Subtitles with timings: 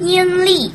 [0.00, 0.70] 英丽